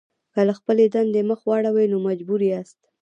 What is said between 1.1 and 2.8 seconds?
مخ واړوئ نو مجبور یاست.